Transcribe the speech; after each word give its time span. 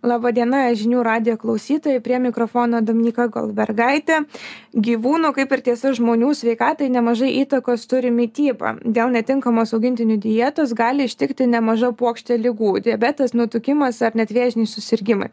Labadiena, 0.00 0.62
žinių 0.72 1.02
radio 1.04 1.34
klausytojai, 1.36 2.00
prie 2.00 2.16
mikrofono 2.24 2.78
Dominika 2.80 3.26
Golbergaitė. 3.28 4.22
Gyvūnų, 4.72 5.34
kaip 5.36 5.50
ir 5.52 5.60
tiesa 5.66 5.90
žmonių 5.92 6.30
sveikatai, 6.38 6.86
nemažai 6.88 7.28
įtakos 7.42 7.84
turi 7.90 8.08
mytyba. 8.08 8.78
Dėl 8.80 9.12
netinkamos 9.12 9.74
augintinių 9.76 10.16
dietos 10.22 10.72
gali 10.78 11.04
ištikti 11.04 11.44
nemaža 11.52 11.90
plokštė 11.92 12.38
lygų- 12.40 12.70
diabetas, 12.86 13.34
nutukimas 13.36 14.00
ar 14.00 14.16
net 14.16 14.32
vėžiniai 14.32 14.70
susirgymai. 14.72 15.28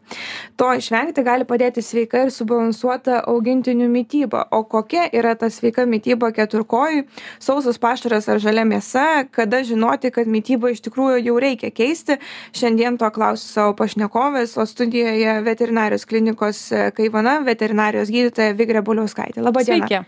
To 0.58 0.66
išvengti 0.76 1.24
gali 1.24 1.48
padėti 1.48 1.80
sveika 1.80 2.26
ir 2.26 2.28
subalansuota 2.28 3.24
augintinių 3.24 3.88
mytyba. 3.88 4.48
O 4.52 4.64
kokia 4.64 5.08
yra 5.12 5.34
ta 5.34 5.46
sveika 5.48 5.86
mytyba 5.86 6.30
keturkojui, 6.30 7.06
sausas 7.40 7.78
pašaras 7.78 8.28
ar 8.28 8.36
žalia 8.38 8.66
mėsa, 8.68 9.24
kada 9.32 9.64
žinoti, 9.64 10.12
kad 10.12 10.26
mytybą 10.26 10.72
iš 10.72 10.82
tikrųjų 10.82 11.24
jau 11.24 11.40
reikia 11.40 11.70
keisti. 11.72 12.18
Šiandien 12.52 12.98
to 12.98 13.08
klausiu 13.10 13.48
savo 13.48 13.72
pašnekovės 13.72 14.57
o 14.58 14.66
studijoje 14.66 15.38
veterinarijos 15.46 16.06
klinikos 16.08 16.64
e, 16.72 16.88
Kaivana 16.96 17.38
veterinarijos 17.46 18.10
gydytoja 18.14 18.56
Vigrė 18.58 18.82
Buliauskaitė. 18.86 19.44
Labą 19.44 19.64
dieną. 19.66 19.86
Sveiki. 19.86 20.04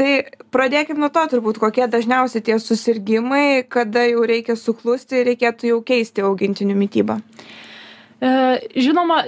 Tai 0.00 0.12
pradėkime 0.54 1.02
nuo 1.02 1.10
to 1.12 1.26
turbūt, 1.34 1.58
kokie 1.60 1.84
dažniausiai 1.90 2.44
tie 2.44 2.56
susirgymai, 2.62 3.66
kada 3.68 4.06
jau 4.08 4.22
reikia 4.24 4.56
suklusti 4.56 5.18
ir 5.20 5.28
reikėtų 5.28 5.74
jau 5.74 5.80
keisti 5.84 6.24
augintinių 6.24 6.76
mytybą. 6.78 7.18
E, 8.20 8.30
žinoma, 8.80 9.18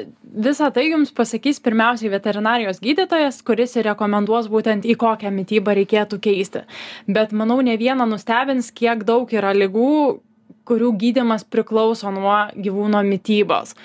visą 0.47 0.71
tai 0.73 0.87
jums 0.91 1.13
pasakys 1.17 1.61
pirmiausiai 1.65 2.13
veterinarijos 2.13 2.81
gydytojas, 2.85 3.43
kuris 3.45 3.77
ir 3.77 3.91
rekomenduos 3.91 4.49
būtent 4.53 4.89
į 4.89 4.97
kokią 5.01 5.33
mytybą 5.33 5.77
reikėtų 5.83 6.21
keisti. 6.25 6.65
Bet 7.09 7.37
manau, 7.37 7.61
ne 7.65 7.77
vieną 7.81 8.09
nustebins, 8.09 8.73
kiek 8.73 9.05
daug 9.09 9.33
yra 9.33 9.53
lygų, 9.57 10.21
kurių 10.69 10.93
gydymas 11.03 11.45
priklauso 11.49 12.11
nuo 12.15 12.37
gyvūno 12.57 13.03
mitybos 13.07 13.77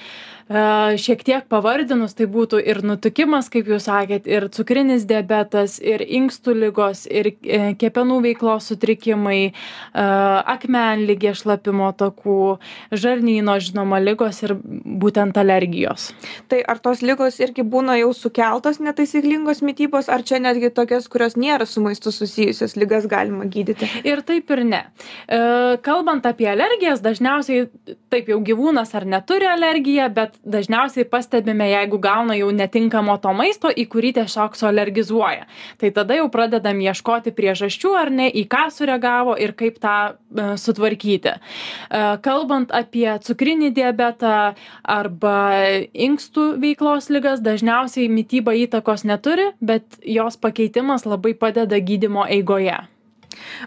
šiek 0.47 1.23
tiek 1.27 1.47
pavardinus 1.51 2.15
tai 2.15 2.25
būtų 2.31 2.61
ir 2.63 2.79
nutukimas 2.85 3.49
kaip 3.51 3.67
jūs 3.67 3.87
sakėt 3.89 4.27
ir 4.31 4.47
cukrinis 4.55 5.03
diabetas 5.07 5.75
ir 5.83 5.99
inkstų 5.99 6.53
ligos 6.55 7.03
ir 7.11 7.33
e, 7.43 7.73
kepenų 7.75 8.21
veiklos 8.23 8.69
sutrikimai 8.71 9.51
akmenligė 9.93 11.33
šlapimo 11.35 11.89
takų 11.97 12.57
žarnyno 12.95 13.57
žinoma 13.59 13.99
ligos 13.99 14.39
ir 14.45 14.55
būtent 14.63 15.37
alergijos. 15.37 16.11
Tai 16.47 16.61
ar 16.63 16.79
tos 16.79 17.03
ligos 17.03 17.41
irgi 17.43 17.65
būna 17.67 17.97
jau 17.99 18.13
sukeltos 18.15 18.79
netaisyklingos 18.79 19.61
mitybos 19.65 20.07
ar 20.07 20.23
čia 20.23 20.39
netgi 20.39 20.71
tokias 20.71 21.09
kurios 21.11 21.35
nėra 21.35 21.67
su 21.67 21.83
maistu 21.83 22.13
susijusios 22.15 22.77
ligas 22.79 23.07
galima 23.09 23.49
gydyti? 23.51 23.89
Ir 24.07 24.23
taip 24.23 24.51
ir 24.55 24.63
ne. 24.63 24.83
E, 25.27 25.41
kalbant 25.83 26.25
apie 26.29 26.47
alergijas 26.53 27.03
dažniausiai 27.03 27.67
taip 28.11 28.31
jau 28.31 28.39
gyvūnas 28.47 28.95
ar 28.95 29.07
neturi 29.09 29.49
alergiją 29.51 30.07
bet 30.13 30.36
dažniausiai 30.45 31.05
pastebime 31.09 31.69
jeigu 31.69 31.99
gauna 32.01 32.35
jau 32.37 32.49
netinkamo 32.53 33.17
to 33.23 33.33
maisto 33.37 33.71
į 33.71 33.87
kurį 33.91 34.13
tiesiog 34.19 34.57
sualergizuoja. 34.59 35.47
Tai 35.81 35.91
tada 35.95 36.17
jau 36.19 36.27
pradedam 36.33 36.81
ieškoti 36.83 37.33
priežasčių 37.37 37.93
ar 37.99 38.11
ne 38.13 38.27
į 38.29 38.47
ką 38.51 38.67
sureagavo 38.73 39.37
ir 39.41 39.53
kaip 39.57 39.79
tą 39.83 39.95
e, 40.09 40.49
sutvarkyti. 40.59 41.37
E, 41.37 42.03
kalbant 42.25 42.73
apie 42.75 43.07
cukrinį 43.23 43.71
diabetą 43.77 44.35
arba 44.83 45.37
inkstų 45.93 46.49
veiklos 46.61 47.11
ligas 47.13 47.41
dažniausiai 47.45 48.09
mityba 48.11 48.55
įtakos 48.65 49.05
neturi 49.07 49.51
bet 49.61 49.99
jos 50.03 50.37
pakeitimas 50.37 51.07
labai 51.07 51.33
padeda 51.37 51.79
gydymo 51.79 52.27
eigoje 52.27 52.77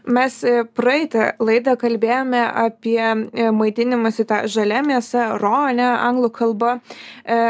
Mes 0.04 0.36
e, 0.44 0.62
praeitą 0.76 1.32
laidą 1.42 1.76
kalbėjome 1.80 2.40
apie 2.64 3.00
e, 3.00 3.50
maitinimąsi 3.54 4.26
tą 4.28 4.44
žalia 4.50 4.84
mėsa, 4.86 5.34
ro, 5.40 5.66
ne, 5.76 5.86
anglų 5.86 6.30
kalba. 6.36 6.78
E, 7.24 7.40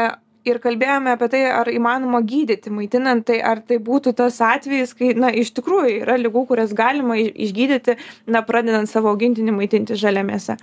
ir 0.47 0.57
kalbėjome 0.63 1.13
apie 1.13 1.29
tai, 1.33 1.41
ar 1.53 1.69
įmanoma 1.69 2.23
gydyti 2.25 2.73
maitinant, 2.73 3.25
tai 3.27 3.39
ar 3.45 3.61
tai 3.65 3.77
būtų 3.83 4.15
tas 4.17 4.39
atvejis, 4.41 4.95
kai, 4.97 5.13
na, 5.17 5.29
iš 5.29 5.53
tikrųjų 5.57 6.01
yra 6.01 6.17
lygų, 6.21 6.47
kurias 6.49 6.73
galima 6.77 7.19
išgydyti, 7.21 7.97
na, 8.31 8.41
pradedant 8.45 8.89
savo 8.89 9.13
augintinį 9.13 9.53
maitinti 9.59 9.99
žalia 10.01 10.25
mėsa. 10.25 10.57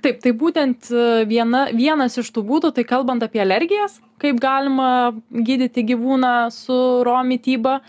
Taip, 0.00 0.22
tai 0.24 0.32
būtent 0.32 0.88
viena, 1.28 1.66
vienas 1.76 2.16
iš 2.16 2.30
tų 2.32 2.46
būdų, 2.48 2.70
tai 2.78 2.86
kalbant 2.88 3.20
apie 3.20 3.42
alergijas, 3.44 3.98
kaip 4.20 4.40
galima 4.42 4.90
gydyti 5.32 5.86
gyvūną 5.92 6.34
su 6.54 6.78
ro 7.06 7.18
mityba. 7.26 7.80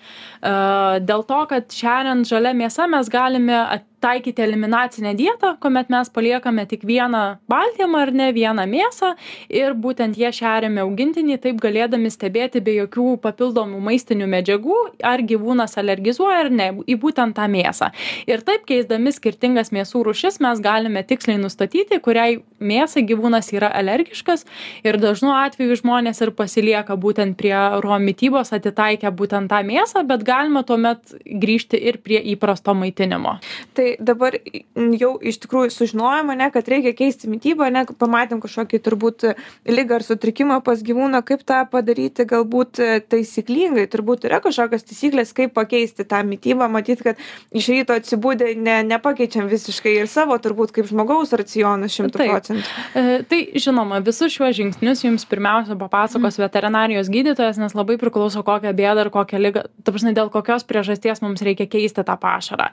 Dėl 0.41 1.25
to, 1.29 1.45
kad 1.51 1.69
šeriant 1.75 2.27
žalia 2.29 2.55
mėsa 2.57 2.89
mes 2.89 3.09
galime 3.11 3.61
taikyti 4.01 4.41
eliminacinę 4.41 5.13
dietą, 5.15 5.53
kuomet 5.61 5.89
mes 5.93 6.09
paliekame 6.09 6.65
tik 6.65 6.83
vieną 6.89 7.21
baltymą 7.51 8.01
ar 8.05 8.11
ne 8.13 8.31
vieną 8.33 8.65
mėsą 8.69 9.11
ir 9.53 9.75
būtent 9.83 10.17
jie 10.17 10.31
šeriame 10.33 10.81
augintinį, 10.81 11.37
taip 11.43 11.59
galėdami 11.61 12.09
stebėti 12.09 12.63
be 12.65 12.73
jokių 12.79 13.05
papildomų 13.21 13.81
maistinių 13.87 14.29
medžiagų, 14.33 14.77
ar 15.05 15.21
gyvūnas 15.31 15.77
alergizuoja 15.81 16.39
ar 16.45 16.49
ne 16.49 16.69
į 16.89 16.97
būtent 17.03 17.37
tą 17.37 17.45
mėsą. 17.51 17.91
Ir 18.25 18.41
taip 18.47 18.65
keisdami 18.69 19.13
skirtingas 19.13 19.69
mėsų 19.75 20.01
rušis 20.09 20.41
mes 20.41 20.63
galime 20.65 21.05
tiksliai 21.05 21.37
nustatyti, 21.41 22.01
kuriai 22.01 22.41
mėsai 22.57 23.05
gyvūnas 23.05 23.53
yra 23.53 23.69
alergiškas 23.81 24.47
ir 24.87 24.97
dažnu 25.01 25.29
atveju 25.43 25.77
žmonės 25.83 26.20
ir 26.25 26.33
pasilieka 26.35 26.97
būtent 26.99 27.37
prie 27.39 27.55
ro 27.83 27.97
mitybos, 28.01 28.53
atitaikę 28.55 29.11
būtent 29.15 29.51
tą 29.51 29.61
mėsą, 29.67 30.03
bet 30.07 30.25
galima 30.27 30.63
tuomet 30.67 31.15
grįžti 31.25 31.79
ir 31.79 31.99
prie 32.03 32.21
įprasto 32.33 32.75
maitinimo. 32.77 33.37
Tai 33.77 33.87
dabar 33.99 34.37
jau 34.75 35.11
iš 35.21 35.41
tikrųjų 35.45 35.73
sužinojome, 35.75 36.35
ne, 36.39 36.49
kad 36.53 36.67
reikia 36.71 36.93
keisti 36.97 37.29
mytybą, 37.31 37.69
ne, 37.73 37.85
pamatėm 37.85 38.41
kažkokį 38.43 38.81
turbūt 38.85 39.27
lygą 39.69 39.99
ar 39.99 40.05
sutrikimą 40.05 40.61
pas 40.65 40.81
gyvūną, 40.85 41.23
kaip 41.27 41.45
tą 41.47 41.61
padaryti 41.71 42.25
galbūt 42.29 42.81
taisyklingai, 43.11 43.87
turbūt 43.91 44.27
yra 44.29 44.41
kažkokios 44.43 44.85
taisyklės, 44.87 45.33
kaip 45.37 45.55
pakeisti 45.57 46.05
tą 46.07 46.21
mytybą, 46.27 46.69
matyt, 46.71 47.03
kad 47.05 47.21
iš 47.55 47.71
ryto 47.73 47.95
atsibūdė 47.97 48.53
ne, 48.59 48.81
nepakeičiam 48.87 49.49
visiškai 49.51 49.95
ir 50.01 50.09
savo 50.11 50.37
turbūt 50.41 50.73
kaip 50.75 50.89
žmogaus 50.89 51.33
racioną 51.37 51.89
šimtų 51.91 52.21
procentų. 52.21 52.65
E, 52.95 53.21
tai 53.27 53.41
žinoma, 53.61 54.01
visus 54.05 54.33
šiuos 54.33 54.55
žingsnius 54.57 55.05
jums 55.05 55.27
pirmiausia 55.29 55.77
papasakos 56.11 56.37
mm. 56.37 56.43
veterinarijos 56.43 57.09
gydytojas, 57.09 57.59
nes 57.61 57.75
labai 57.75 57.97
priklauso 58.01 58.43
kokią 58.43 58.73
bėdą 58.75 59.05
ir 59.05 59.11
kokią 59.13 59.39
lygą, 59.41 59.63
ta 59.83 59.91
prasme, 59.91 60.13
dėl 60.15 60.29
kokios 60.33 60.65
priežasties 60.67 61.21
mums 61.21 61.41
reikia 61.41 61.67
keisti 61.69 62.03
tą 62.03 62.17
pašarą. 62.19 62.69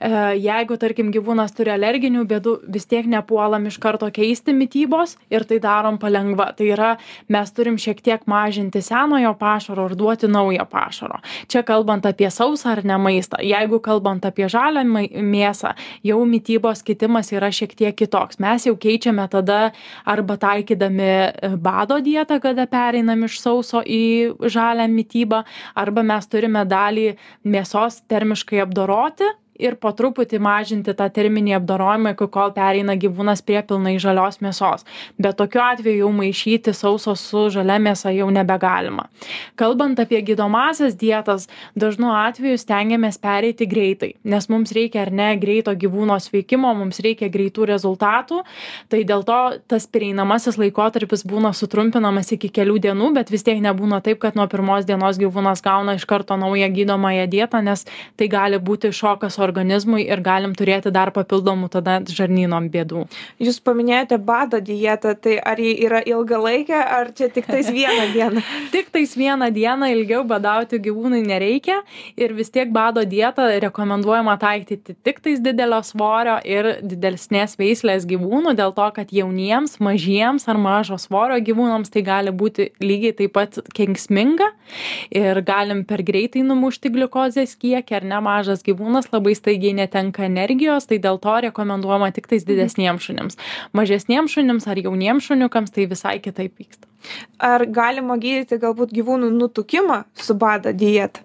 E, 0.00 0.10
jeigu 0.40 0.76
tarkim 0.80 1.10
gyvūnas 1.14 1.54
turi 1.56 1.72
alerginių 1.74 2.24
bėdų 2.28 2.56
vis 2.68 2.86
tiek 2.90 3.06
nepuolam 3.10 3.66
iš 3.70 3.78
karto 3.82 4.10
keisti 4.10 4.54
mitybos 4.56 5.16
ir 5.30 5.44
tai 5.48 5.60
darom 5.62 5.98
palengva 5.98 6.50
tai 6.56 6.70
yra 6.74 6.90
mes 7.28 7.52
turim 7.52 7.78
šiek 7.80 8.02
tiek 8.02 8.26
mažinti 8.30 8.82
senojo 8.84 9.34
pašaro 9.38 9.88
ir 9.90 9.96
duoti 9.98 10.30
naujo 10.30 10.66
pašaro 10.70 11.20
čia 11.50 11.62
kalbant 11.66 12.06
apie 12.06 12.30
sausą 12.30 12.74
ar 12.74 12.84
ne 12.84 12.98
maistą 12.98 13.40
jeigu 13.44 13.80
kalbant 13.84 14.24
apie 14.26 14.48
žalią 14.50 14.84
mėsą 14.86 15.74
jau 16.06 16.20
mitybos 16.28 16.84
kitimas 16.86 17.32
yra 17.34 17.50
šiek 17.54 17.74
tiek 17.76 17.96
kitoks 17.96 18.40
mes 18.42 18.66
jau 18.66 18.76
keičiame 18.76 19.26
tada 19.30 19.60
arba 20.04 20.36
taikydami 20.40 21.10
e, 21.10 21.52
bado 21.56 22.00
dietą 22.00 22.40
kada 22.40 22.66
pereinam 22.80 23.26
iš 23.28 23.38
sauso 23.44 23.82
į 23.84 24.00
žalią 24.56 24.88
mitybą 24.94 25.42
arba 25.84 26.04
mes 26.12 26.28
turime 26.32 26.64
dalį 26.74 27.08
mėsos 27.54 28.00
termiškai 28.10 28.62
apdoroti 28.64 29.28
ir 29.60 29.76
po 29.80 29.92
truputį 29.96 30.40
mažinti 30.42 30.94
tą 30.96 31.08
terminį 31.12 31.56
apdorojimą 31.58 32.14
iki 32.16 32.30
kol 32.32 32.54
pereina 32.56 32.96
gyvūnas 33.00 33.44
prie 33.46 33.60
pilnai 33.66 33.96
žalios 34.02 34.40
mėsos. 34.44 34.86
Bet 35.18 35.38
tokiu 35.40 35.62
atveju 35.64 36.04
jau 36.04 36.12
maišyti 36.20 36.74
sauso 36.76 37.16
su 37.18 37.48
žalia 37.52 37.78
mėsa 37.82 38.14
jau 38.16 38.30
nebegalima. 38.32 39.08
Kalbant 39.60 40.00
apie 40.00 40.22
gydomąsias 40.24 40.96
dietas 40.98 41.48
dažnu 41.76 42.12
atveju 42.14 42.58
stengiamės 42.60 43.20
pereiti 43.20 43.68
greitai 43.68 44.14
nes 44.24 44.48
mums 44.48 44.72
reikia 44.72 45.04
ar 45.04 45.10
ne 45.12 45.28
greito 45.40 45.72
gyvūno 45.74 46.16
sveikimo 46.20 46.72
mums 46.76 47.00
reikia 47.04 47.30
greitų 47.32 47.66
rezultatų. 47.70 48.42
Tai 48.90 49.00
dėl 49.06 49.24
to 49.26 49.38
tas 49.70 49.86
pereinamasis 49.90 50.58
laikotarpis 50.60 51.24
būna 51.28 51.52
sutrumpinamas 51.56 52.32
iki 52.36 52.50
kelių 52.52 52.78
dienų 52.86 53.12
bet 53.18 53.32
vis 53.32 53.44
tiek 53.46 53.60
nebūna 53.62 54.00
taip 54.04 54.20
kad 54.22 54.38
nuo 54.38 54.46
pirmos 54.50 54.86
dienos 54.88 55.20
gyvūnas 55.20 55.64
gauna 55.64 55.96
iš 55.98 56.06
karto 56.10 56.38
naują 56.40 56.70
gydomąją 56.74 57.26
dietą 57.30 57.62
nes 57.64 57.86
tai 58.16 58.30
gali 58.32 58.60
būti 58.60 58.92
šokas 58.94 59.38
organizmui 59.38 59.49
ir 60.00 60.20
galim 60.20 60.54
turėti 60.54 60.90
dar 60.90 61.10
papildomų 61.10 61.70
tada 61.70 62.00
žarnyno 62.06 62.60
bėdų. 62.70 63.06
Jūs 63.40 63.60
paminėjote 63.60 64.18
bado 64.18 64.60
dietą, 64.60 65.14
tai 65.14 65.38
ar 65.38 65.58
ji 65.58 65.72
yra 65.86 66.00
ilgalaikė, 66.06 66.76
ar 66.76 67.12
čia 67.16 67.28
tik 67.32 67.46
tais 67.46 67.70
vieną 67.70 68.12
dieną? 68.14 68.42
tik 68.74 68.90
tais 68.90 69.14
vieną 69.16 69.50
dieną 69.54 69.90
ilgiau 69.94 70.24
badauti 70.24 70.80
gyvūnui 70.82 71.22
nereikia 71.26 71.80
ir 72.16 72.34
vis 72.36 72.50
tiek 72.50 72.70
bado 72.72 73.04
dietą 73.04 73.48
rekomenduojama 73.64 74.36
taikyti 74.40 74.96
tik 75.02 75.20
tais 75.24 75.40
didelio 75.40 75.80
svorio 75.86 76.38
ir 76.44 76.80
didelsnės 76.82 77.56
veislės 77.60 78.06
gyvūnų, 78.08 78.54
dėl 78.58 78.74
to, 78.76 78.86
kad 78.96 79.12
jauniems, 79.14 79.78
mažiems 79.82 80.46
ar 80.50 80.60
mažo 80.60 80.98
svorio 81.00 81.38
gyvūnams 81.44 81.92
tai 81.92 82.04
gali 82.06 82.34
būti 82.34 82.70
lygiai 82.82 83.16
taip 83.16 83.34
pat 83.36 83.60
kenksminga 83.76 84.50
ir 85.14 85.40
galim 85.46 85.84
per 85.88 86.02
greitai 86.06 86.42
numušti 86.46 86.92
gliukozės 86.94 87.56
kiekį 87.60 87.98
ar 88.00 88.08
nemažas 88.14 88.64
gyvūnas 88.66 89.10
labai 89.14 89.34
staigiai 89.40 89.74
netenka 89.80 90.26
energijos 90.28 90.86
tai 90.90 91.00
dėl 91.02 91.18
to 91.22 91.34
rekomenduojama 91.48 92.12
tiktais 92.16 92.46
didesniems 92.48 93.08
šunims. 93.08 93.40
Mažesniems 93.76 94.36
šunims 94.36 94.68
ar 94.70 94.80
jauniems 94.80 95.26
šuniukams 95.26 95.74
tai 95.74 95.88
visai 95.90 96.18
kitaip 96.22 96.54
vyksta. 96.60 96.86
Ar 97.40 97.64
galima 97.64 98.18
gydyti 98.20 98.60
galbūt 98.60 98.92
gyvūnų 98.96 99.30
nutukimą 99.32 100.02
su 100.20 100.36
bada 100.36 100.74
dieta? 100.76 101.24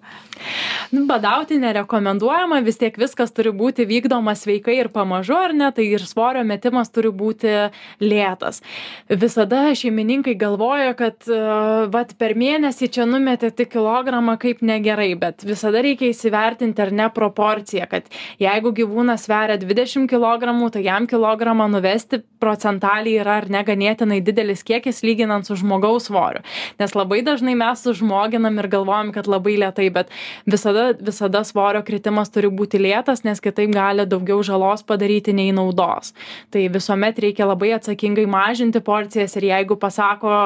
Nu, 0.90 1.04
badauti 1.06 1.58
nerekomenduojama, 1.58 2.60
vis 2.66 2.78
tiek 2.78 2.94
viskas 2.98 3.32
turi 3.34 3.50
būti 3.56 3.86
vykdoma 3.88 4.36
sveikai 4.38 4.76
ir 4.78 4.90
pamažu, 4.94 5.34
ar 5.34 5.54
ne, 5.56 5.70
tai 5.74 5.88
ir 5.90 6.04
svorio 6.06 6.44
metimas 6.46 6.92
turi 6.94 7.10
būti 7.10 7.54
lėtas. 8.02 8.62
Visada 9.10 9.64
šeimininkai 9.74 10.36
galvoja, 10.38 10.94
kad 10.98 11.26
uh, 11.30 11.86
vat, 11.92 12.14
per 12.20 12.36
mėnesį 12.38 12.90
čia 12.94 13.08
numetė 13.08 13.50
tik 13.50 13.72
kilogramą 13.74 14.36
kaip 14.42 14.62
negerai, 14.62 15.10
bet 15.18 15.42
visada 15.46 15.82
reikia 15.82 16.12
įsivertinti 16.12 16.84
ar 16.84 16.94
ne 16.94 17.10
proporciją, 17.10 17.88
kad 17.90 18.06
jeigu 18.42 18.74
gyvūnas 18.76 19.26
sveria 19.26 19.58
20 19.58 20.06
kg, 20.10 20.54
tai 20.72 20.86
jam 20.86 21.10
kilogramą 21.10 21.66
nuvesti 21.72 22.22
procentaliai 22.42 23.20
yra 23.22 23.40
ar 23.40 23.48
ne 23.50 23.62
ganėtinai 23.66 24.20
didelis 24.24 24.62
kiekis 24.66 25.02
lyginant 25.06 25.48
su 25.48 25.56
žmogaus 25.58 26.08
svoriu 26.10 26.42
nes 26.80 26.94
labai 26.96 27.22
dažnai 27.26 27.54
mes 27.58 27.82
sužmoginam 27.82 28.58
ir 28.60 28.68
galvojam 28.72 29.12
kad 29.14 29.28
labai 29.30 29.56
lėtai 29.62 29.88
bet 29.94 30.12
visada 30.46 30.75
visada 31.00 31.42
svorio 31.44 31.82
kritimas 31.86 32.30
turi 32.32 32.50
būti 32.52 32.80
lėtas 32.82 33.24
nes 33.26 33.42
kitaip 33.42 33.72
gali 33.74 34.06
daugiau 34.06 34.42
žalos 34.46 34.84
padaryti 34.86 35.34
nei 35.36 35.52
naudos. 35.56 36.12
Tai 36.50 36.66
visuomet 36.72 37.18
reikia 37.24 37.48
labai 37.48 37.72
atsakingai 37.78 38.26
mažinti 38.30 38.82
porcijas 38.84 39.36
ir 39.36 39.50
jeigu 39.50 39.78
pasako 39.80 40.36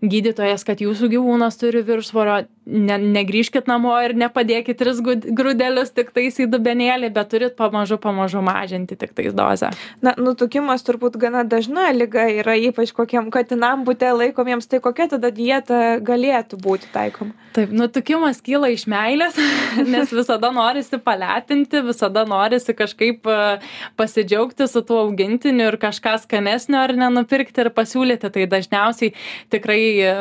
gydytojas 0.00 0.64
kad 0.66 0.80
jūsų 0.80 1.10
gyvūnas 1.16 1.60
turi 1.60 1.84
viršsvorio 1.86 2.42
ne 2.70 2.96
negrįžkit 2.98 3.68
namo 3.70 3.92
ir 4.04 4.14
nepadėkit 4.18 4.78
tris 4.80 5.00
grūdelius 5.02 5.92
tiktais 5.94 6.38
į 6.42 6.48
dubenėlį 6.52 7.10
bet 7.14 7.30
turit 7.32 7.56
pamažu 7.58 7.98
pamažu 8.00 8.42
mažinti 8.44 8.96
tiktais 8.98 9.34
dozę. 9.36 9.72
Na 10.04 10.14
nutukimas 10.18 10.84
turbūt 10.86 11.18
gana 11.20 11.42
dažna 11.44 11.90
liga 11.94 12.26
yra 12.30 12.56
ypač 12.58 12.94
kokiem 12.96 13.30
katinam 13.34 13.84
bute 13.88 14.08
laikomiems 14.14 14.70
tai 14.70 14.80
kokia 14.84 15.08
tada 15.14 15.32
dieta 15.34 15.98
galėtų 16.04 16.60
būti 16.62 16.90
taikoma? 16.94 17.34
Taip 17.56 17.72
nutukimas 17.74 18.38
kyla 18.46 18.70
iš 18.70 18.86
meilės 18.90 19.38
nes 19.94 20.12
visada 20.14 20.52
norisi 20.54 21.00
palepinti 21.02 21.82
visada 21.86 22.24
norisi 22.28 22.74
kažkaip 22.76 23.26
e, 23.26 23.38
pasidžiaugti 23.98 24.68
su 24.70 24.84
tuo 24.86 25.02
augintiniu 25.06 25.66
ir 25.72 25.78
kažką 25.82 26.16
skanesnio 26.24 26.78
ar 26.84 26.94
ne 26.96 27.10
nupirkti 27.16 27.64
ir 27.64 27.72
pasiūlyti. 27.74 28.30
Tai 28.30 28.46
dažniausiai 28.54 29.14
tikrai 29.50 29.82
e, 30.06 30.14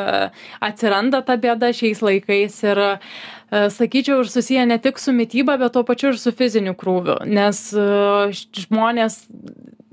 atsiranda 0.65 1.21
ta 1.25 1.37
bėda 1.37 1.69
šiais 1.75 2.01
laikais 2.05 2.38
laikais 2.39 2.63
ir 2.63 2.77
e, 2.79 3.69
sakyčiau 3.69 4.23
ir 4.23 4.29
susiję 4.29 4.65
ne 4.65 4.79
tik 4.79 4.99
su 4.99 5.11
mityba, 5.11 5.57
bet 5.57 5.73
tuo 5.73 5.83
pačiu 5.83 6.13
ir 6.13 6.17
su 6.17 6.31
fiziniu 6.31 6.75
krūviu, 6.75 7.25
nes 7.25 7.73
e, 7.73 8.31
žmonės 8.31 9.25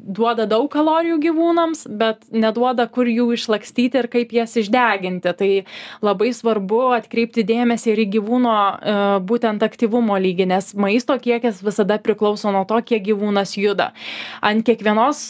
duoda 0.06 0.46
daug 0.46 0.68
kalorijų 0.70 1.18
gyvūnams, 1.18 1.80
bet 1.98 2.28
neduoda, 2.30 2.86
kur 2.86 3.08
jų 3.10 3.32
išlakstyti 3.34 3.98
ir 3.98 4.06
kaip 4.06 4.30
jas 4.32 4.54
išdeginti. 4.54 5.32
Tai 5.34 5.48
labai 6.06 6.30
svarbu 6.30 6.92
atkreipti 6.94 7.42
dėmesį 7.42 7.90
ir 7.90 8.04
į 8.04 8.06
gyvūno 8.14 8.54
e, 8.54 8.96
būtent 9.26 9.66
aktyvumo 9.66 10.14
lygį, 10.14 10.46
nes 10.52 10.70
maisto 10.78 11.18
kiekis 11.18 11.58
visada 11.66 11.98
priklauso 11.98 12.54
nuo 12.54 12.62
to, 12.70 12.78
kiek 12.86 13.02
gyvūnas 13.08 13.56
juda. 13.58 13.90
Ant 14.46 14.62
kiekvienos 14.66 15.26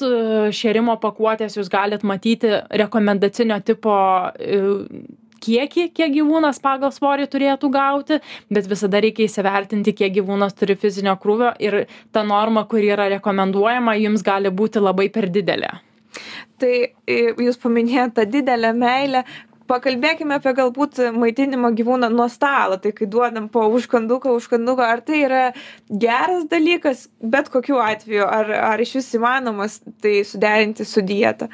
šėrimo 0.53 1.01
pakuotės 1.01 1.57
jūs 1.57 1.73
galite 1.73 2.05
matyti 2.05 2.59
rekomendacinio 2.69 3.63
tipo 3.65 3.97
kiekį 5.43 5.88
kiek 5.97 6.12
gyvūnas 6.15 6.61
pagal 6.62 6.93
svorį 6.94 7.29
turėtų 7.33 7.71
gauti 7.73 8.21
bet 8.53 8.69
visada 8.71 9.00
reikia 9.05 9.27
įsivertinti 9.27 9.94
kiek 9.97 10.15
gyvūnas 10.21 10.56
turi 10.59 10.77
fizinio 10.81 11.17
krūvio 11.23 11.53
ir 11.62 11.85
ta 12.12 12.25
norma 12.27 12.67
kuri 12.71 12.93
yra 12.94 13.11
rekomenduojama 13.17 13.97
jums 14.00 14.25
gali 14.27 14.53
būti 14.53 14.83
labai 14.83 15.09
per 15.12 15.29
didelė. 15.33 15.75
Tai 16.61 16.73
jūs 17.06 17.61
paminėjot 17.61 18.17
tą 18.17 18.25
didelę 18.31 18.73
meilę. 18.77 19.23
Pakalbėkime 19.67 20.37
apie 20.38 20.53
galbūt 20.55 21.00
maitinimą 21.19 21.73
gyvūną 21.75 22.09
nuo 22.15 22.29
stalo. 22.31 22.79
Tai 22.79 22.93
kai 22.94 23.09
duodam 23.11 23.49
po 23.53 23.65
užkanduką 23.75 24.37
užkanduką 24.39 24.87
ar 24.87 25.03
tai 25.03 25.25
yra 25.27 25.43
geras 25.91 26.47
dalykas? 26.53 27.09
Bet 27.21 27.50
kokiu 27.53 27.81
atveju 27.82 28.29
ar 28.31 28.53
ar 28.71 28.82
išvis 28.85 29.11
įmanomas 29.19 29.81
tai 30.03 30.21
suderinti 30.29 30.87
su 30.87 31.03
dieta 31.03 31.50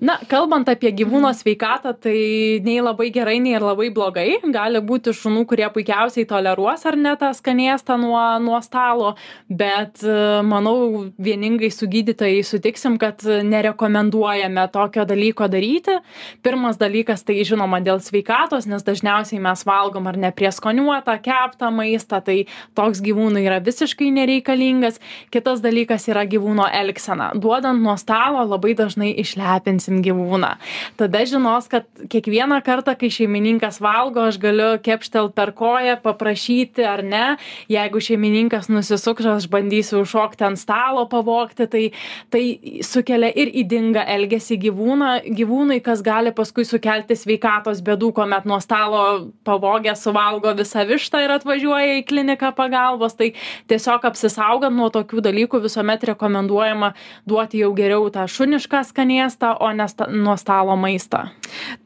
na 0.00 0.18
kalbant 0.30 0.68
apie 0.70 0.90
gyvūno 0.94 1.30
sveikatą 1.34 1.92
tai 1.98 2.18
nei 2.62 2.78
labai 2.82 3.08
gerai 3.14 3.38
nei 3.42 3.56
ir 3.56 3.64
labai 3.66 3.88
blogai. 3.94 4.38
Gali 4.54 4.80
būti 4.84 5.12
šunų 5.16 5.44
kurie 5.50 5.66
puikiausiai 5.74 6.26
toleruos 6.28 6.84
ar 6.86 6.96
ne 6.98 7.14
tą 7.18 7.32
skanėstą 7.34 7.98
nuo 8.00 8.22
nuo 8.42 8.60
stalo 8.62 9.14
bet 9.50 10.04
e, 10.06 10.14
manau 10.46 11.08
vieningai 11.18 11.70
su 11.74 11.88
gydytojais 11.90 12.52
sutiksim 12.54 12.98
kad 13.02 13.24
nerekomenduojame 13.24 14.68
tokio 14.72 15.06
dalyko 15.08 15.48
daryti. 15.50 15.98
Pirmas 16.46 16.78
dalykas 16.78 17.26
tai 17.26 17.40
žinoma 17.48 17.82
dėl 17.82 18.02
sveikatos 18.04 18.68
nes 18.70 18.86
dažniausiai 18.86 19.42
mes 19.42 19.66
valgom 19.66 20.06
ar 20.10 20.20
ne 20.20 20.30
prieskoniuotą 20.34 21.18
keptą 21.24 21.72
maistą 21.74 22.22
tai 22.24 22.38
toks 22.78 23.02
gyvūnui 23.02 23.42
yra 23.48 23.58
visiškai 23.64 24.12
nereikalingas. 24.14 25.02
Kitas 25.34 25.62
dalykas 25.64 26.06
yra 26.12 26.22
gyvūno 26.28 26.70
elgsena. 26.70 27.32
Duodant 27.34 27.82
nuo 27.82 27.96
stalo 27.98 28.46
labai 28.46 28.76
dažnai 28.78 29.10
išlepinsim 29.18 29.87
išlesim 29.88 30.02
gyvūną. 30.02 30.56
Tada 30.96 31.24
žinos 31.24 31.68
kad 31.68 31.84
kiekvieną 32.08 32.62
kartą 32.62 32.94
kai 32.98 33.10
šeimininkas 33.10 33.80
valgo 33.80 34.28
aš 34.28 34.38
galiu 34.38 34.78
kepštelt 34.82 35.34
per 35.34 35.52
koją 35.52 36.00
paprašyti 36.02 36.84
ar 36.84 37.02
ne? 37.02 37.36
Jeigu 37.68 38.00
šeimininkas 38.00 38.68
nusisuks 38.68 39.26
aš 39.26 39.48
bandysiu 39.48 40.02
užšokti 40.02 40.44
ant 40.44 40.58
stalo 40.58 41.06
pavogti. 41.08 41.66
Tai 41.66 41.90
tai 42.30 42.82
sukelia 42.82 43.30
ir 43.34 43.50
ydingą 43.52 44.04
elgesį 44.06 44.58
gyvūną 44.58 45.10
gyvūnui 45.38 45.80
kas 45.82 46.02
gali 46.02 46.32
paskui 46.32 46.64
sukelti 46.64 47.16
sveikatos 47.16 47.82
bėdų 47.82 48.12
kuomet 48.14 48.44
nuo 48.44 48.60
stalo 48.60 49.30
pavogęs 49.44 50.02
suvalgo 50.02 50.54
visą 50.58 50.84
vištą 50.88 51.24
ir 51.24 51.34
atvažiuoja 51.38 51.98
į 52.00 52.06
kliniką 52.08 52.52
pagalbos. 52.56 53.16
Tai 53.18 53.32
tiesiog 53.68 54.04
apsisaugant 54.04 54.76
nuo 54.76 54.90
tokių 54.92 55.22
dalykų 55.24 55.62
visuomet 55.64 56.04
rekomenduojama 56.12 56.92
duoti 57.28 57.62
jau 57.62 57.72
geriau 57.76 58.08
tą 58.12 58.26
šunišką 58.28 58.84
skanėstą 58.88 59.54
o 59.60 59.70
ne 59.78 59.86
sta 59.90 60.08
nuo 60.12 60.36
stalo 60.40 60.76
maistą. 60.80 61.28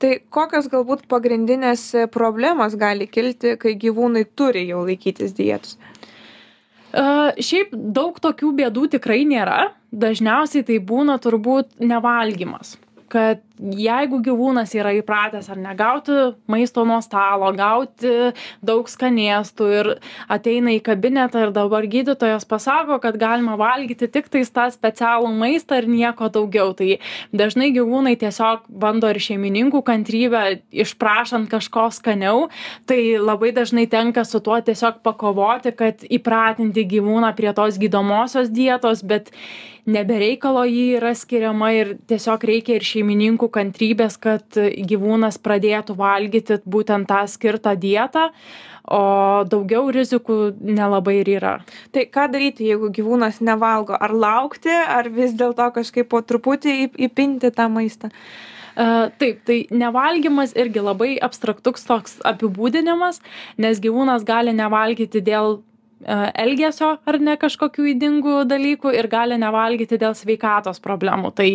Tai 0.02 0.12
kokios 0.32 0.68
galbūt 0.72 1.06
pagrindinės 1.12 1.84
problemos 2.14 2.76
gali 2.80 3.08
kilti, 3.10 3.56
kai 3.60 3.76
gyvūnai 3.80 4.24
turi 4.36 4.66
jau 4.70 4.84
laikytis 4.86 5.36
dietos? 5.38 5.78
Uh, 6.92 7.32
šiaip 7.40 7.70
daug 7.72 8.18
tokių 8.20 8.50
bėdų 8.58 8.88
tikrai 8.98 9.22
nėra. 9.28 9.70
Dažniausiai 9.92 10.64
tai 10.68 10.76
būna 10.80 11.18
turbūt 11.20 11.78
nevalgymas 11.80 12.76
kad 13.12 13.42
jeigu 13.60 14.18
gyvūnas 14.24 14.72
yra 14.74 14.92
įpratęs 14.96 15.48
ar 15.52 15.58
ne 15.60 15.72
gauti 15.78 16.14
maisto 16.50 16.84
nuo 16.88 16.98
stalo 17.04 17.50
gauti 17.54 18.32
daug 18.64 18.88
skanėstų 18.90 19.68
ir 19.78 19.90
ateina 20.32 20.72
į 20.74 20.80
kabinetą 20.86 21.44
ir 21.46 21.52
dabar 21.54 21.86
gydytojas 21.90 22.46
pasako 22.48 22.98
kad 23.02 23.18
galima 23.20 23.54
valgyti 23.60 24.08
tiktais 24.10 24.50
tą 24.54 24.66
specialų 24.72 25.30
maistą 25.36 25.82
ir 25.82 25.88
nieko 25.90 26.30
daugiau. 26.32 26.72
Tai 26.76 26.98
dažnai 27.36 27.70
gyvūnai 27.76 28.14
tiesiog 28.20 28.66
bando 28.68 29.10
ir 29.12 29.20
šeimininkų 29.22 29.82
kantrybę 29.86 30.44
išprašant 30.84 31.50
kažko 31.52 31.88
skaniau. 31.94 32.48
Tai 32.88 33.00
labai 33.20 33.52
dažnai 33.54 33.86
tenka 33.90 34.24
su 34.28 34.40
tuo 34.40 34.58
tiesiog 34.64 35.02
pakovoti 35.06 35.74
kad 35.76 36.06
įpratinti 36.08 36.86
gyvūną 36.96 37.34
prie 37.36 37.52
tos 37.56 37.78
gydomosios 37.80 38.50
dietos 38.52 39.04
bet 39.06 39.30
ne 39.86 40.02
be 40.04 40.18
reikalo 40.22 40.64
ji 40.68 40.96
yra 40.98 41.14
skiriama 41.18 41.72
ir 41.74 41.94
tiesiog 42.10 42.44
reikia 42.50 42.76
ir 42.78 42.86
šeimininkų 42.86 43.48
kantrybės 43.52 44.18
kad 44.22 44.58
gyvūnas 44.92 45.40
pradėtų 45.42 45.96
valgyti 45.98 46.60
būtent 46.66 47.10
tą 47.10 47.24
skirtą 47.30 47.74
dietą 47.78 48.28
o 48.90 49.44
daugiau 49.48 49.90
rizikų 49.94 50.38
nelabai 50.58 51.20
ir 51.20 51.30
yra. 51.36 51.52
Tai 51.94 52.06
ką 52.12 52.28
daryti, 52.32 52.66
jeigu 52.70 52.90
gyvūnas 52.94 53.40
nevalgo? 53.44 53.94
Ar 53.94 54.14
laukti, 54.14 54.72
ar 54.72 55.08
vis 55.12 55.36
dėlto 55.38 55.70
kažkaip 55.76 56.10
po 56.10 56.22
truputį 56.22 56.92
įpinti 57.08 57.52
tą 57.54 57.68
maistą? 57.72 58.10
Uh, 58.72 59.10
taip, 59.20 59.42
tai 59.44 59.66
nevalgymas 59.68 60.54
irgi 60.56 60.80
labai 60.80 61.10
abstraktus 61.20 61.84
toks 61.84 62.16
apibūdinimas, 62.24 63.20
nes 63.60 63.82
gyvūnas 63.84 64.24
gali 64.24 64.54
nevalgyti 64.56 65.20
dėl 65.20 65.58
E, 65.60 65.71
elgesio 66.04 66.96
ar 67.06 67.18
ne 67.22 67.36
kažkokių 67.40 67.86
ydingų 67.92 68.36
dalykų 68.50 68.92
ir 68.96 69.08
gali 69.10 69.38
nevalgyti 69.40 69.98
dėl 70.00 70.16
sveikatos 70.18 70.80
problemų. 70.82 71.32
Tai 71.36 71.48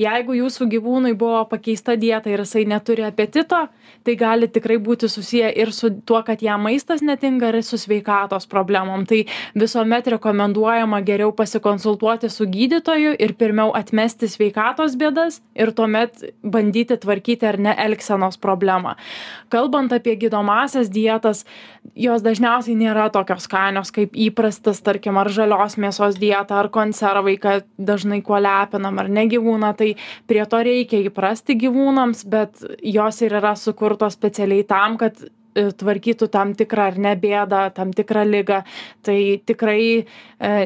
jeigu 0.00 0.38
jūsų 0.40 0.68
gyvūnui 0.74 1.14
buvo 1.18 1.44
pakeista 1.50 1.96
dieta 2.00 2.30
ir 2.30 2.42
jisai 2.44 2.64
neturi 2.68 3.04
apetito, 3.06 3.66
tai 4.04 4.16
gali 4.20 4.48
tikrai 4.52 4.78
būti 4.82 5.08
susiję 5.10 5.50
ir 5.60 5.72
su 5.72 5.90
tuo, 6.06 6.22
kad 6.26 6.42
jam 6.42 6.64
maistas 6.66 7.02
netinka 7.02 7.52
ir 7.52 7.60
su 7.62 7.78
sveikatos 7.80 8.46
problemom. 8.50 9.06
Tai 9.08 9.22
visuomet 9.58 10.08
rekomenduojama 10.16 11.00
geriau 11.06 11.32
pasikonsultuoti 11.36 12.30
su 12.30 12.46
gydytoju 12.50 13.14
ir 13.18 13.34
pirmiau 13.38 13.72
atmesti 13.76 14.28
sveikatos 14.30 14.96
bėdas 15.00 15.40
ir 15.54 15.72
tuomet 15.72 16.24
bandyti 16.42 16.98
tvarkyti 17.00 17.48
ar 17.48 17.58
ne 17.58 17.74
elgsenos 17.86 18.38
problemą. 18.40 18.96
Kalbant 19.52 19.92
apie 19.92 20.16
gydomasias 20.18 20.90
dietas, 20.92 21.44
jos 21.94 22.24
dažniausiai 22.24 22.76
nėra 22.78 23.10
tokios 23.12 23.44
skanios 23.48 23.83
tokios 23.84 23.92
kaip 23.92 24.14
įprastas 24.16 24.80
tarkim 24.82 25.16
ar 25.20 25.28
žalios 25.28 25.76
mėsos 25.76 26.16
dieta 26.18 26.56
ar 26.58 26.68
konservai 26.72 27.36
kad 27.40 27.64
dažnai 27.78 28.22
kuo 28.24 28.38
lepinam 28.40 28.98
ar 28.98 29.08
ne 29.08 29.26
gyvūną 29.28 29.74
tai 29.76 29.94
prie 30.26 30.44
to 30.46 30.62
reikia 30.64 31.02
įprasti 31.08 31.56
gyvūnams 31.60 32.24
bet 32.32 32.64
jos 32.82 33.20
ir 33.22 33.36
yra 33.40 33.54
sukurtos 33.56 34.14
specialiai 34.16 34.64
tam 34.64 34.96
kad 34.96 35.16
tvarkytų 35.54 36.28
tam 36.32 36.54
tikrą 36.58 36.88
ar 36.92 36.98
ne 36.98 37.14
bėdą, 37.20 37.64
tam 37.74 37.92
tikrą 37.96 38.24
lygą. 38.28 38.60
Tai 39.04 39.18
tikrai 39.46 39.84
e, 40.00 40.04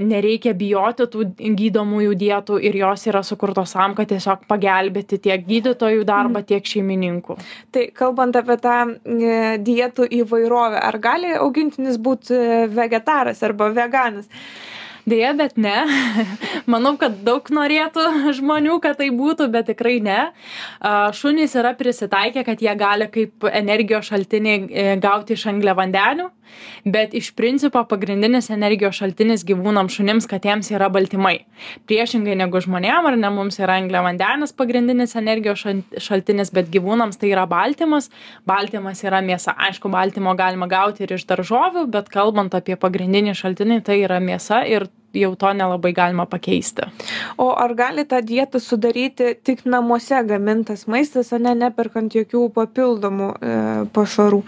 nereikia 0.04 0.54
bijoti 0.58 1.08
tų 1.12 1.26
gydomųjų 1.58 2.14
dietų 2.22 2.60
ir 2.68 2.78
jos 2.80 3.06
yra 3.10 3.22
sukurtos 3.26 3.74
tam, 3.76 3.96
kad 3.98 4.10
tiesiog 4.12 4.46
pagelbėti 4.50 5.20
tiek 5.28 5.44
gydytojų 5.48 6.06
darbą, 6.08 6.42
tiek 6.46 6.64
šeimininkų. 6.64 7.38
Tai 7.74 7.84
kalbant 7.96 8.38
apie 8.40 8.58
tą 8.62 8.78
e, 8.88 9.36
dietų 9.64 10.08
įvairovę, 10.22 10.80
ar 10.80 10.98
gali 11.02 11.36
augintinis 11.36 12.00
būti 12.00 12.40
vegetaras 12.74 13.44
arba 13.46 13.70
veganas? 13.76 14.30
Deja, 15.08 15.32
bet 15.32 15.56
ne. 15.56 15.76
Manau, 16.72 16.94
kad 17.00 17.22
daug 17.24 17.46
norėtų 17.54 18.04
žmonių, 18.38 18.78
kad 18.84 18.98
tai 19.00 19.08
būtų, 19.14 19.48
bet 19.52 19.70
tikrai 19.70 19.98
ne. 20.04 20.18
Šunys 21.16 21.54
yra 21.56 21.72
prisitaikę, 21.78 22.44
kad 22.44 22.60
jie 22.64 22.74
gali 22.78 23.08
kaip 23.12 23.46
energijos 23.48 24.10
šaltinį 24.10 24.56
e, 24.68 24.90
gauti 25.00 25.36
iš 25.38 25.46
angliavandenių, 25.52 26.28
bet 26.88 27.14
iš 27.16 27.30
principo 27.38 27.80
pagrindinis 27.88 28.50
energijos 28.52 28.98
šaltinis 29.00 29.46
gyvūnams 29.48 29.96
šunims, 29.96 30.28
katėms 30.28 30.72
yra 30.74 30.90
baltymai. 30.92 31.36
Priešingai 31.88 32.36
negu 32.42 32.60
žmonėm, 32.64 33.08
ar 33.08 33.16
ne 33.20 33.32
mums 33.32 33.60
yra 33.62 33.78
angliavandenis 33.80 34.52
pagrindinis 34.58 35.16
energijos 35.20 35.64
šaltinis, 36.04 36.52
bet 36.52 36.68
gyvūnams 36.74 37.20
tai 37.20 37.32
yra 37.32 37.46
baltymas. 37.48 38.10
Baltymas 38.48 39.04
yra 39.06 39.22
mėsa. 39.24 39.56
Aišku, 39.68 39.88
baltymo 39.92 40.36
galima 40.36 40.68
gauti 40.68 41.06
ir 41.06 41.16
iš 41.16 41.24
daržovių, 41.30 41.88
bet 41.92 42.12
kalbant 42.12 42.56
apie 42.58 42.76
pagrindinį 42.76 43.36
šaltinį, 43.38 43.82
tai 43.88 44.02
yra 44.04 44.20
mėsa 44.20 44.64
ir 44.68 44.90
jau 45.14 45.32
to 45.36 45.52
nelabai 45.56 45.92
galima 45.96 46.26
pakeisti. 46.26 46.88
O 47.38 47.50
ar 47.56 47.74
gali 47.74 48.04
tą 48.08 48.20
dietą 48.24 48.60
sudaryti 48.60 49.34
tik 49.44 49.64
namuose 49.64 50.22
gamintas 50.28 50.86
maistas, 50.86 51.32
o 51.32 51.38
ne 51.38 51.54
neperkant 51.54 52.14
jokių 52.14 52.48
papildomų 52.54 53.28
e, 53.34 53.58
pašarų? 53.94 54.42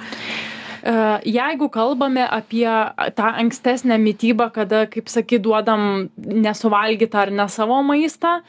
E, 0.82 1.20
jeigu 1.24 1.68
kalbame 1.68 2.24
apie 2.28 2.68
tą 3.14 3.24
ankstesnę 3.42 3.98
mytybą, 3.98 4.50
kada, 4.50 4.86
kaip 4.86 5.08
sakyt, 5.08 5.42
duodam 5.42 6.08
nesuvalgytą 6.16 7.18
ar 7.18 7.32
ne 7.32 7.48
savo 7.48 7.82
maistą, 7.82 8.40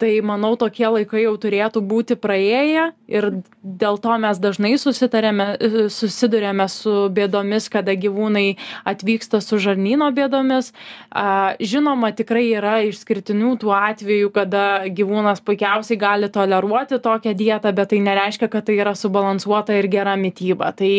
tai 0.00 0.20
manau 0.24 0.56
tokie 0.56 0.88
laikai 0.88 1.24
jau 1.26 1.34
turėtų 1.40 1.82
būti 1.84 2.16
praėję 2.16 2.86
ir 3.10 3.26
dėl 3.60 3.98
to 4.00 4.16
mes 4.22 4.38
dažnai 4.40 4.72
susidurėme 4.80 6.66
su 6.72 6.94
bėdomis, 7.12 7.68
kada 7.72 7.94
gyvūnai 7.98 8.56
atvyksta 8.88 9.42
su 9.44 9.58
žarnyno 9.60 10.08
bėdomis. 10.16 10.72
Žinoma, 11.60 12.12
tikrai 12.16 12.46
yra 12.56 12.78
išskirtinių 12.88 13.52
tų 13.60 13.74
atvejų, 13.76 14.30
kada 14.34 14.64
gyvūnas 14.88 15.42
puikiausiai 15.44 16.00
gali 16.00 16.30
toleruoti 16.32 17.00
tokią 17.02 17.34
dietą, 17.36 17.74
bet 17.76 17.92
tai 17.92 18.00
nereiškia, 18.06 18.48
kad 18.48 18.68
tai 18.68 18.78
yra 18.80 18.94
subalansuota 18.96 19.76
ir 19.76 19.90
gera 19.92 20.16
mytyba. 20.20 20.72
Tai 20.76 20.90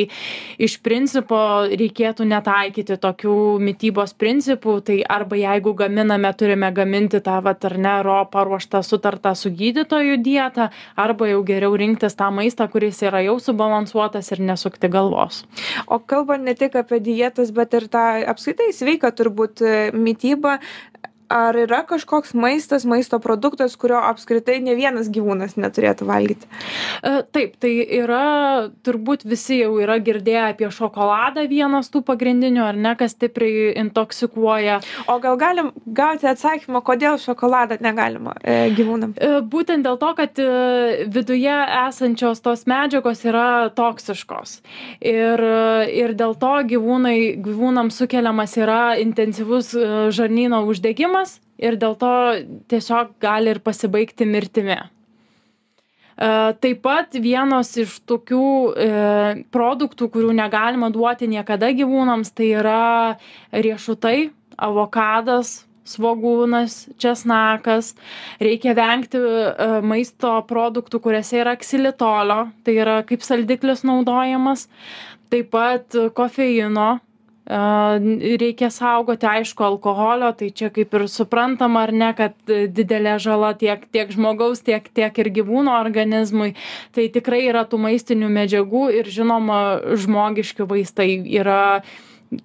iš 0.61 0.77
principo 0.83 1.37
reikėtų 1.69 2.25
netaikyti 2.29 2.97
tokių 3.01 3.35
mytybos 3.61 4.13
principų, 4.17 4.77
tai 4.85 4.97
arba 5.05 5.37
jeigu 5.39 5.73
gaminame, 5.77 6.31
turime 6.37 6.71
gaminti 6.75 7.21
tą 7.23 7.37
vat 7.45 7.65
ar 7.69 7.77
ne 7.81 7.95
ro 8.05 8.17
paruoštą 8.31 8.81
sutartą 8.85 9.33
su 9.37 9.51
gydytoju 9.55 10.17
dietą, 10.25 10.69
arba 10.99 11.29
jau 11.31 11.41
geriau 11.47 11.77
rinktis 11.77 12.17
tą 12.19 12.31
maistą, 12.35 12.67
kuris 12.71 13.01
yra 13.05 13.23
jau 13.25 13.37
subalansuotas 13.41 14.31
ir 14.33 14.43
nesukti 14.51 14.89
galvos. 14.91 15.43
O 15.87 15.99
kalbant 15.99 16.45
ne 16.45 16.55
tik 16.57 16.75
apie 16.81 17.01
dietas, 17.03 17.53
bet 17.55 17.73
ir 17.77 17.87
tą 17.91 18.05
apskaitai 18.33 18.71
sveiką 18.75 19.13
turbūt 19.17 19.65
mytybą, 19.93 20.57
ar 21.31 21.55
yra 21.55 21.81
kažkoks 21.87 22.33
maistas 22.37 22.85
maisto 22.85 23.19
produktas 23.23 23.75
kurio 23.79 23.99
apskritai 24.09 24.59
ne 24.63 24.75
vienas 24.75 25.09
gyvūnas 25.13 25.55
neturėtų 25.59 26.07
valgyti? 26.09 26.49
E, 27.01 27.21
taip 27.31 27.55
tai 27.61 27.71
yra 28.01 28.69
turbūt 28.85 29.23
visi 29.29 29.61
jau 29.61 29.73
yra 29.81 29.97
girdėję 30.03 30.43
apie 30.49 30.69
šokoladą 30.73 31.45
vienas 31.49 31.91
tų 31.93 32.03
pagrindinių 32.07 32.65
ar 32.65 32.79
ne 32.79 32.93
kas 32.99 33.15
stipriai 33.15 33.71
intoksikuoja. 33.81 34.79
O 35.11 35.17
gal 35.23 35.39
galim 35.41 35.71
gauti 35.85 36.29
atsakymą 36.31 36.83
kodėl 36.85 37.19
šokoladą 37.21 37.79
negalima 37.83 38.35
e, 38.43 38.71
gyvūnam? 38.77 39.15
E, 39.15 39.39
būtent 39.41 39.87
dėl 39.87 39.99
to 40.01 40.11
kad 40.17 40.43
viduje 41.11 41.57
esančios 41.87 42.43
tos 42.43 42.65
medžiagos 42.69 43.23
yra 43.27 43.47
toksiškos. 43.75 44.59
Ir 44.99 45.45
ir 45.91 46.13
dėl 46.17 46.35
to 46.39 46.53
gyvūnai 46.71 47.17
gyvūnams 47.43 47.97
sukeliamas 48.01 48.57
yra 48.59 48.81
intensyvus 49.01 49.71
žarnyno 50.15 50.61
uždegimas 50.69 51.20
ir 51.61 51.77
dėl 51.81 51.95
to 52.01 52.15
tiesiog 52.71 53.15
gali 53.21 53.53
ir 53.53 53.61
pasibaigti 53.63 54.27
mirtimi. 54.29 54.79
E, 56.21 56.29
taip 56.61 56.83
pat 56.85 57.17
vienas 57.23 57.73
iš 57.81 57.97
tokių 58.09 58.45
e, 58.85 58.87
produktų, 59.53 60.09
kurių 60.13 60.35
negalima 60.37 60.91
duoti 60.93 61.29
niekada 61.31 61.71
gyvūnams, 61.77 62.33
tai 62.37 62.51
yra 62.59 63.17
riešutai, 63.53 64.31
avokadas, 64.61 65.61
svogūnas, 65.91 66.83
česnakas. 67.01 67.93
Reikia 68.43 68.75
vengti 68.77 69.21
e, 69.21 69.69
maisto 69.81 70.35
produktų, 70.49 71.01
kuriuose 71.01 71.41
yra 71.41 71.55
ksilitolio, 71.59 72.43
tai 72.65 72.77
yra 72.83 72.99
kaip 73.07 73.25
saldiklis 73.25 73.85
naudojamas. 73.87 74.67
Taip 75.31 75.49
pat 75.53 75.95
kofeino, 76.13 76.99
reikia 77.49 78.69
saugoti 78.69 79.25
aišku 79.25 79.63
alkoholio 79.63 80.31
tai 80.37 80.51
čia 80.51 80.69
kaip 80.69 80.93
ir 80.93 81.07
suprantama 81.09 81.83
ar 81.83 81.91
ne 81.91 82.13
kad 82.13 82.33
didelė 82.47 83.17
žala 83.19 83.53
tiek 83.57 83.81
tiek 83.91 84.11
žmogaus 84.11 84.61
tiek 84.61 84.87
tiek 84.93 85.17
ir 85.17 85.29
gyvūno 85.29 85.73
organizmui. 85.81 86.53
Tai 86.93 87.07
tikrai 87.09 87.47
yra 87.49 87.65
tų 87.65 87.81
maistinių 87.81 88.29
medžiagų 88.29 88.91
ir 88.99 89.09
žinoma 89.09 89.81
žmogiški 89.97 90.67
vaistai 90.69 91.17
yra 91.25 91.81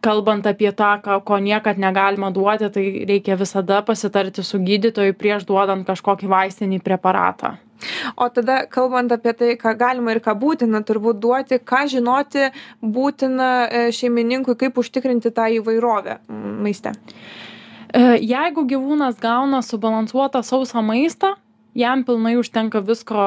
kalbant 0.03 0.47
apie 0.47 0.73
tą 0.73 0.97
ką 1.03 1.21
ko 1.25 1.39
niekad 1.43 1.79
negalima 1.79 2.33
duoti 2.35 2.71
tai 2.75 2.87
reikia 3.09 3.37
visada 3.39 3.83
pasitarti 3.83 4.43
su 4.43 4.59
gydytoju 4.59 5.15
prieš 5.15 5.47
duodant 5.47 5.87
kažkokį 5.87 6.33
vaistinį 6.33 6.83
preparatą 6.83 7.57
O 8.17 8.29
tada, 8.33 8.65
kalbant 8.73 9.13
apie 9.13 9.33
tai, 9.37 9.51
ką 9.61 9.75
galima 9.79 10.15
ir 10.15 10.21
ką 10.25 10.33
būtina 10.41 10.81
turbūt 10.87 11.19
duoti, 11.21 11.59
ką 11.61 11.83
žinoti 11.93 12.49
būtina 12.81 13.49
e, 13.69 13.83
šeimininkui, 13.93 14.57
kaip 14.57 14.79
užtikrinti 14.81 15.33
tą 15.37 15.49
įvairovę 15.59 16.19
maiste. 16.65 16.95
E, 17.93 18.17
jeigu 18.25 18.65
gyvūnas 18.71 19.21
gauna 19.21 19.61
subalansuotą 19.65 20.43
sausą 20.47 20.83
maistą, 20.87 21.35
jam 21.77 22.03
pilnai 22.05 22.37
užtenka 22.41 22.81
visko, 22.85 23.21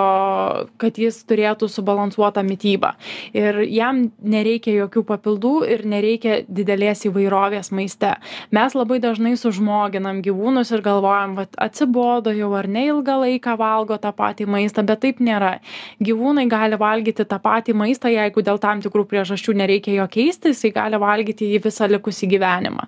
kad 0.81 0.97
jis 0.97 1.21
turėtų 1.29 1.69
subalansuotą 1.69 2.41
mytybą. 2.45 2.93
Ir 3.37 3.61
jam 3.69 4.07
nereikia 4.19 4.73
jokių 4.73 5.03
papildų 5.09 5.53
ir 5.69 5.85
nereikia 5.89 6.39
didelės 6.47 7.05
įvairovės 7.09 7.71
maiste. 7.75 8.15
Mes 8.55 8.75
labai 8.77 8.99
dažnai 9.03 9.35
sužmoginam 9.39 10.23
gyvūnus 10.25 10.73
ir 10.73 10.83
galvojam, 10.85 11.37
kad 11.39 11.59
atsibodo 11.69 12.33
jau 12.35 12.51
ar 12.57 12.67
ne 12.67 12.87
ilgą 12.89 13.19
laiką 13.25 13.55
valgo 13.59 13.99
tą 14.01 14.13
patį 14.15 14.49
maistą, 14.49 14.85
bet 14.87 15.03
taip 15.05 15.21
nėra. 15.23 15.57
Gyvūnai 16.01 16.47
gali 16.49 16.79
valgyti 16.79 17.27
tą 17.29 17.39
patį 17.43 17.77
maistą, 17.77 18.09
jeigu 18.13 18.43
dėl 18.45 18.61
tam 18.61 18.81
tikrų 18.81 19.05
priežasčių 19.11 19.57
nereikia 19.61 19.99
jo 19.99 20.09
keisti, 20.09 20.53
jisai 20.55 20.73
gali 20.73 20.99
valgyti 21.01 21.51
jį 21.53 21.61
visą 21.67 21.89
likusį 21.91 22.31
gyvenimą. 22.33 22.87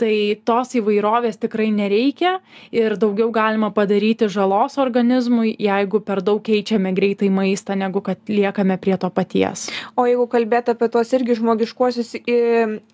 Tai 0.00 0.14
tos 0.46 0.76
įvairovės 0.78 1.40
tikrai 1.42 1.70
nereikia 1.74 2.38
ir 2.74 2.96
daugiau 3.00 3.30
galima 3.34 3.72
padaryti 3.74 4.30
žalos 4.30 4.78
organizmui 4.78 4.99
organizmui 5.00 5.54
jeigu 5.58 6.00
per 6.04 6.20
daug 6.22 6.42
keičiame 6.44 6.92
greitai 6.94 7.30
maistą 7.32 7.76
negu 7.76 8.00
kad 8.04 8.18
liekame 8.28 8.76
prie 8.78 8.96
to 9.00 9.10
paties. 9.10 9.68
O 9.96 10.04
jeigu 10.06 10.26
kalbėt 10.28 10.68
apie 10.72 10.88
tuos 10.92 11.12
irgi 11.16 11.38
žmogiškuosius 11.38 12.14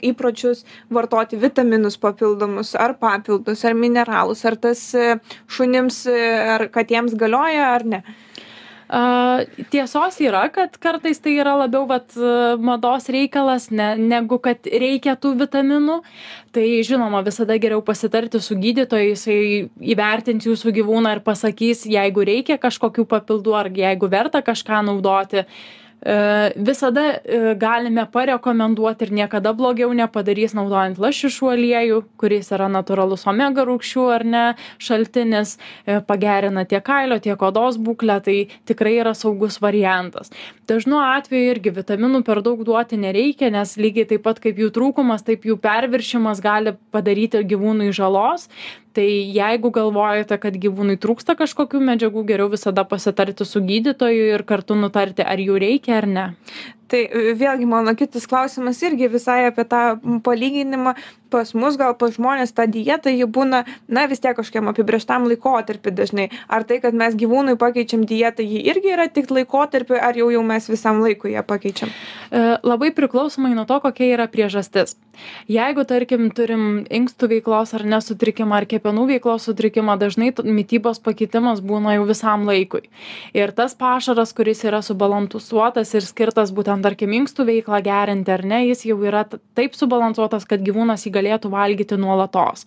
įpročius 0.02 0.64
vartoti 0.90 1.36
vitaminus 1.36 1.98
papildomus 1.98 2.75
ar 2.78 2.96
papildus 3.00 3.64
ar 3.64 3.75
mineralus 3.75 4.44
ar 4.46 4.56
tas 4.56 4.94
e, 4.94 5.18
šunims 5.48 6.06
e, 6.06 6.20
ar 6.56 6.68
katėms 6.70 7.16
galioja 7.18 7.75
ar 7.75 7.86
ne 7.86 8.02
tiesos 9.73 10.19
yra, 10.23 10.45
kad 10.55 10.76
kartais 10.78 11.19
tai 11.19 11.37
yra 11.40 11.57
labiau 11.59 11.87
vat, 11.90 12.12
mados 12.62 13.09
reikalas, 13.11 13.71
ne, 13.71 13.95
negu 13.99 14.38
kad 14.43 14.66
reikia 14.66 15.16
tų 15.19 15.35
vitaminų. 15.43 16.00
Tai 16.57 16.66
žinoma, 16.87 17.21
visada 17.26 17.59
geriau 17.61 17.83
pasitarti 17.85 18.40
su 18.40 18.57
gydytoju, 18.57 19.11
jisai 19.12 19.40
įvertins 19.93 20.47
jūsų 20.47 20.73
gyvūną 20.78 21.16
ir 21.16 21.25
pasakys, 21.26 21.85
jeigu 21.90 22.25
reikia 22.25 22.57
kažkokių 22.62 23.05
papildų 23.11 23.57
ar 23.59 23.69
jeigu 23.75 24.09
verta 24.09 24.40
kažką 24.47 24.81
naudoti. 24.87 25.43
E, 25.45 25.85
visada 26.57 27.05
e, 27.25 27.55
galime 27.59 28.05
parekomenduoti 28.12 29.07
ir 29.07 29.12
niekada 29.12 29.53
blogiau 29.57 29.91
nepadarys 29.97 30.55
naudojant 30.55 31.00
lašišų 31.00 31.50
aliejų, 31.55 32.03
kuris 32.21 32.53
yra 32.55 32.69
natūralus 32.71 33.26
omega 33.26 33.65
rūkščių 33.67 34.05
ar 34.15 34.25
ne 34.25 34.45
šaltinis, 34.79 35.57
e, 35.87 36.00
pagerina 36.07 36.67
tiek 36.69 36.85
kailio, 36.85 37.19
tiek 37.19 37.41
odos 37.43 37.81
būklę, 37.81 38.21
tai 38.23 38.37
tikrai 38.69 38.99
yra 39.00 39.15
saugus 39.17 39.59
variantas. 39.62 40.31
Dažnu 40.69 41.00
atveju 41.00 41.57
irgi 41.57 41.75
vitaminų 41.75 42.23
per 42.26 42.43
daug 42.45 42.62
duoti 42.67 43.00
nereikia, 43.00 43.50
nes 43.50 43.76
lygiai 43.81 44.07
taip 44.12 44.26
pat 44.26 44.41
kaip 44.43 44.61
jų 44.61 44.71
trūkumas, 44.76 45.25
taip 45.26 45.49
jų 45.49 45.59
perviršimas 45.62 46.43
gali 46.45 46.76
padaryti 46.93 47.43
gyvūnui 47.47 47.93
žalos 47.97 48.50
tai 48.97 49.09
jeigu 49.37 49.71
galvojate 49.76 50.38
kad 50.41 50.57
gyvūnui 50.62 50.97
trūksta 51.03 51.37
kažkokių 51.37 51.83
medžiagų 51.91 52.23
geriau 52.31 52.49
visada 52.53 52.85
pasitarti 52.88 53.45
su 53.45 53.61
gydytoju 53.69 54.31
ir 54.33 54.45
kartu 54.49 54.79
nutarti 54.81 55.26
ar 55.26 55.43
jų 55.43 55.59
reikia 55.67 55.99
ar 56.00 56.09
ne 56.17 56.26
tai 56.90 57.07
vėlgi 57.38 57.66
mano 57.69 57.95
kitas 57.99 58.26
klausimas 58.31 58.81
irgi 58.87 59.11
visai 59.12 59.47
apie 59.50 59.66
tą 59.69 59.85
palyginimą. 60.26 60.97
Pas 61.26 61.50
mus 61.59 61.75
gal 61.75 61.97
pas 61.99 62.12
žmones 62.14 62.52
ta 62.55 62.69
dieta 62.71 63.11
ji 63.11 63.26
būna 63.26 63.64
na 63.90 64.05
vis 64.07 64.23
tiek 64.23 64.37
kažkokiam 64.38 64.71
apibrėžtam 64.71 65.26
laikotarpy 65.26 65.90
dažnai. 65.90 66.28
Ar 66.47 66.62
tai 66.62 66.78
kad 66.81 66.95
mes 66.95 67.16
gyvūnui 67.19 67.57
pakeičiam 67.59 68.05
dietą 68.07 68.47
ji 68.47 68.62
irgi 68.71 68.93
yra 68.95 69.09
tik 69.11 69.33
laikotarpiui 69.35 69.99
ar 69.99 70.14
jau 70.14 70.31
jau 70.31 70.45
mes 70.47 70.71
visam 70.71 71.02
laikui 71.02 71.35
ją 71.35 71.43
pakeičiam? 71.43 71.90
E, 72.31 72.45
labai 72.62 72.93
priklausomai 72.95 73.57
nuo 73.59 73.66
to 73.66 73.81
kokia 73.83 74.12
yra 74.14 74.28
priežastis. 74.31 74.95
Jeigu 75.50 75.83
tarkim 75.88 76.28
turim 76.31 76.85
inkstų 76.87 77.31
veiklos 77.35 77.75
ar 77.75 77.83
ne 77.88 77.99
sutrikimą 78.05 78.61
ar 78.61 78.69
kepenų 78.71 79.09
veiklos 79.11 79.49
sutrikimą 79.49 79.99
dažnai 79.99 80.31
mitybos 80.45 81.02
pakeitimas 81.02 81.62
būna 81.64 81.97
jau 81.97 82.07
visam 82.07 82.47
laikui. 82.47 82.85
Ir 83.35 83.50
tas 83.57 83.75
pašaras 83.75 84.35
kuris 84.37 84.62
yra 84.69 84.83
subalansuotas 84.85 85.95
ir 85.97 86.07
skirtas 86.07 86.55
būtent 86.55 86.75
ten 86.76 86.85
tarkim 86.85 87.14
inkstų 87.16 87.47
veiklą 87.49 87.80
gerinti 87.85 88.33
ar 88.33 88.45
ne 88.45 88.61
jis 88.68 88.85
jau 88.90 88.99
yra 89.06 89.25
taip 89.56 89.76
subalansuotas 89.76 90.45
kad 90.49 90.61
gyvūnas 90.64 91.06
jį 91.06 91.12
galėtų 91.14 91.50
valgyti 91.52 91.97
nuolatos. 92.00 92.66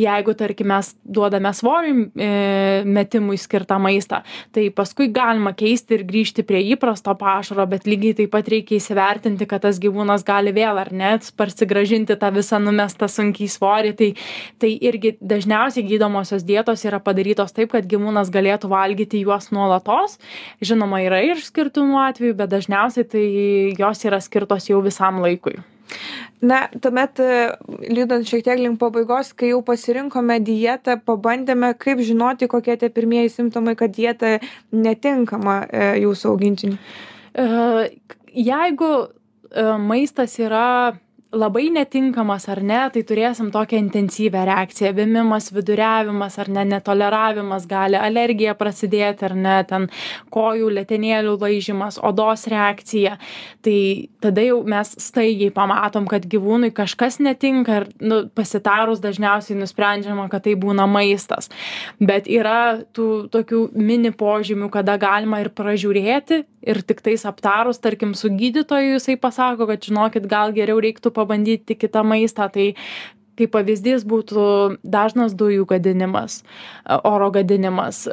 Jeigu 0.00 0.34
tarkim 0.34 0.72
mes 0.72 0.94
duodame 1.04 1.52
svoriui 1.54 2.08
e, 2.18 2.82
metimui 2.84 3.38
skirtą 3.38 3.78
maistą 3.78 4.22
tai 4.54 4.68
paskui 4.74 5.10
galima 5.14 5.54
keisti 5.54 5.98
ir 5.98 6.04
grįžti 6.08 6.44
prie 6.46 6.62
įprasto 6.74 7.14
pašaro 7.18 7.66
bet 7.70 7.86
lygiai 7.86 8.16
taip 8.18 8.32
pat 8.34 8.48
reikia 8.50 8.78
įsivertinti 8.80 9.46
kad 9.46 9.62
tas 9.64 9.78
gyvūnas 9.82 10.26
gali 10.26 10.54
vėl 10.54 10.80
ar 10.82 10.90
ne 10.92 11.14
parsigrąžinti 11.38 12.16
tą 12.18 12.30
visą 12.34 12.58
numestą 12.62 13.06
sunkiai 13.10 13.48
svorį. 13.50 13.92
Tai 13.94 14.10
tai 14.58 14.72
irgi 14.88 15.14
dažniausiai 15.20 15.86
gydomosios 15.86 16.44
dietos 16.46 16.82
yra 16.88 16.98
padarytos 17.04 17.54
taip 17.54 17.72
kad 17.74 17.86
gyvūnas 17.86 18.32
galėtų 18.34 18.70
valgyti 18.72 19.22
juos 19.22 19.50
nuolatos. 19.54 20.18
Žinoma 20.64 21.04
yra 21.06 21.20
ir 21.22 21.38
išskirtinų 21.38 22.00
atvejų 22.08 22.38
bet 22.40 22.52
dažniausiai 22.54 23.06
tai 23.14 23.24
jos 23.78 24.04
yra 24.08 24.20
skirtos 24.22 24.68
jau 24.70 24.80
visam 24.84 25.22
laikui. 25.24 25.56
Na, 26.44 26.64
tuomet, 26.82 27.20
lydant 27.88 28.26
šiek 28.28 28.42
tiek 28.44 28.60
link 28.60 28.80
pabaigos, 28.80 29.32
kai 29.38 29.52
jau 29.52 29.60
pasirinkome 29.64 30.40
dietą, 30.44 30.98
pabandėme, 31.06 31.70
kaip 31.80 32.02
žinoti, 32.04 32.48
kokie 32.50 32.76
tie 32.80 32.90
pirmieji 32.92 33.32
simptomai, 33.32 33.76
kad 33.78 33.94
dieta 33.94 34.38
netinkama 34.74 35.62
e, 35.68 35.86
jūsų 36.02 36.32
augintiniui. 36.32 36.80
E, 37.40 37.46
jeigu 38.34 38.90
e, 39.00 39.64
maistas 39.80 40.36
yra 40.42 40.66
labai 41.34 41.68
netinkamas 41.74 42.46
ar 42.52 42.60
ne 42.62 42.80
tai 42.94 43.02
turėsim 43.06 43.50
tokią 43.54 43.80
intensyvią 43.82 44.44
reakciją. 44.48 44.92
Vėmimas 44.96 45.50
viduriavimas 45.54 46.38
ar 46.42 46.50
ne 46.56 46.64
netoleravimas 46.70 47.66
gali 47.70 47.98
alergija 47.98 48.54
prasidėti 48.58 49.26
ar 49.28 49.34
ne 49.36 49.56
ten 49.68 49.88
kojų 50.34 50.70
letenėlių 50.78 51.36
laižymas 51.42 51.98
odos 52.02 52.46
reakcija. 52.50 53.16
Tai 53.64 53.78
tada 54.24 54.46
jau 54.46 54.60
mes 54.68 54.94
staigiai 55.02 55.52
pamatom 55.54 56.08
kad 56.10 56.26
gyvūnui 56.30 56.72
kažkas 56.76 57.20
netinka 57.24 57.80
ir 57.82 57.88
nu 58.00 58.24
pasitarus 58.34 59.02
dažniausiai 59.04 59.58
nusprendžiama 59.60 60.28
kad 60.32 60.46
tai 60.46 60.56
būna 60.60 60.88
maistas. 60.90 61.50
Bet 62.00 62.30
yra 62.30 62.80
tų 62.96 63.28
tokių 63.34 63.68
mini 63.74 64.14
požymių 64.14 64.70
kada 64.72 64.98
galima 65.00 65.42
ir 65.42 65.52
pražiūrėti 65.54 66.44
ir 66.64 66.80
tiktais 66.86 67.24
aptarus 67.28 67.80
tarkim 67.82 68.14
su 68.16 68.30
gydytoju 68.32 68.96
jisai 68.96 69.16
pasako 69.20 69.68
kad 69.68 69.84
žinokit 69.84 70.26
gal 70.30 70.54
geriau 70.56 70.80
reiktų 70.82 71.12
pabandyti 71.24 71.76
kitą 71.80 72.04
maistą 72.04 72.48
tai 72.52 72.68
kaip 73.38 73.54
pavyzdys 73.54 74.04
būtų 74.08 74.44
dažnas 74.82 75.34
dujų 75.38 75.66
gadinimas 75.70 76.42
oro 77.04 77.30
gadinimas 77.34 78.04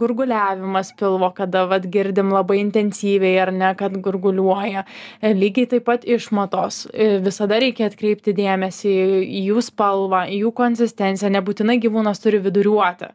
gurguliavimas 0.00 0.92
pilvo 0.98 1.30
kada 1.34 1.64
vat 1.70 1.86
girdim 1.90 2.30
labai 2.32 2.60
intensyviai 2.62 3.38
ar 3.42 3.52
ne 3.52 3.72
kad 3.78 3.96
gurguliuoja. 4.02 4.84
Lygiai 5.22 5.68
taip 5.74 5.86
pat 5.88 6.04
išmatos. 6.04 6.84
Visada 7.24 7.58
reikia 7.62 7.88
atkreipti 7.90 8.34
dėmesį 8.36 8.94
į 9.24 9.44
jų 9.50 9.64
spalvą 9.70 10.24
į 10.30 10.40
jų 10.44 10.52
konsistenciją 10.56 11.32
nebūtinai 11.36 11.78
gyvūnas 11.82 12.22
turi 12.22 12.40
viduriuoti. 12.42 13.10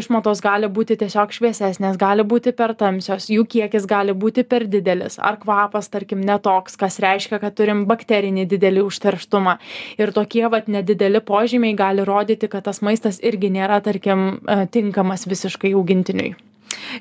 Išmatos 0.00 0.42
gali 0.44 0.70
būti 0.72 0.96
tiesiog 1.00 1.34
šviesesnės 1.36 1.98
gali 2.00 2.24
būti 2.26 2.54
per 2.56 2.74
tamsios 2.78 3.28
jų 3.32 3.46
kiekis 3.52 3.86
gali 3.88 4.16
būti 4.16 4.46
per 4.48 4.66
didelis 4.70 5.20
ar 5.20 5.38
kvapas 5.42 5.90
tarkim 5.92 6.22
ne 6.24 6.38
toks 6.42 6.76
kas 6.80 6.98
reiškia 7.02 7.40
kad 7.42 7.56
turim 7.58 7.84
bakterinį 7.90 8.46
didelį 8.50 8.86
užterštumą. 8.88 9.58
Ir 10.00 10.12
tokie 10.16 10.46
vat 10.56 10.68
nedideli 10.72 11.20
požymiai 11.20 11.76
gali 11.78 12.04
rodyti 12.08 12.50
kad 12.52 12.66
tas 12.66 12.82
maistas 12.82 13.20
irgi 13.22 13.52
nėra 13.52 13.80
tarkim 13.84 14.26
e, 14.36 14.58
tinkamas 14.72 15.28
visiškai 15.30 15.72
augintiniui. 15.76 16.34